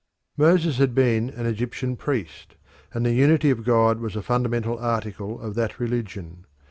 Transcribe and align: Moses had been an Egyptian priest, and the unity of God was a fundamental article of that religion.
Moses 0.35 0.79
had 0.79 0.95
been 0.95 1.29
an 1.29 1.45
Egyptian 1.45 1.95
priest, 1.95 2.55
and 2.91 3.05
the 3.05 3.13
unity 3.13 3.51
of 3.51 3.63
God 3.63 3.99
was 3.99 4.15
a 4.15 4.23
fundamental 4.23 4.79
article 4.79 5.39
of 5.39 5.53
that 5.53 5.79
religion. 5.79 6.47